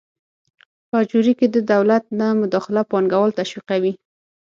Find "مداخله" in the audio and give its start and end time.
2.41-2.81